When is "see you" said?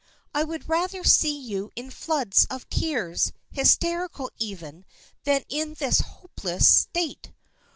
1.03-1.71